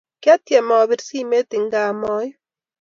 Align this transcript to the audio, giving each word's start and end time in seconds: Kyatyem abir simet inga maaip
Kyatyem 0.21 0.67
abir 0.79 0.99
simet 1.07 1.49
inga 1.57 1.81
maaip 2.01 2.37